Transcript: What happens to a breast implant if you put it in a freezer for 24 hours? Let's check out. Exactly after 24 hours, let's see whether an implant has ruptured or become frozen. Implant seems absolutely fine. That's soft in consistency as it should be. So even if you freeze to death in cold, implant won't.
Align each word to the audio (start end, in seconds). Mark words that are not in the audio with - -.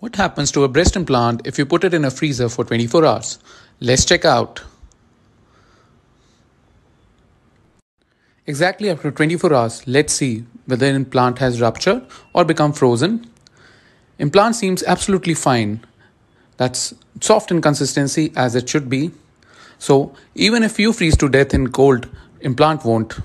What 0.00 0.14
happens 0.14 0.52
to 0.52 0.62
a 0.62 0.68
breast 0.68 0.94
implant 0.94 1.44
if 1.44 1.58
you 1.58 1.66
put 1.66 1.82
it 1.82 1.92
in 1.92 2.04
a 2.04 2.10
freezer 2.12 2.48
for 2.48 2.64
24 2.64 3.04
hours? 3.04 3.40
Let's 3.80 4.04
check 4.04 4.24
out. 4.24 4.62
Exactly 8.46 8.90
after 8.90 9.10
24 9.10 9.52
hours, 9.52 9.86
let's 9.88 10.12
see 10.12 10.44
whether 10.66 10.86
an 10.86 10.94
implant 10.94 11.40
has 11.40 11.60
ruptured 11.60 12.06
or 12.32 12.44
become 12.44 12.72
frozen. 12.72 13.26
Implant 14.20 14.54
seems 14.54 14.84
absolutely 14.84 15.34
fine. 15.34 15.84
That's 16.58 16.94
soft 17.20 17.50
in 17.50 17.60
consistency 17.60 18.32
as 18.36 18.54
it 18.54 18.68
should 18.68 18.88
be. 18.88 19.10
So 19.80 20.14
even 20.36 20.62
if 20.62 20.78
you 20.78 20.92
freeze 20.92 21.16
to 21.16 21.28
death 21.28 21.52
in 21.52 21.72
cold, 21.72 22.08
implant 22.40 22.84
won't. 22.84 23.18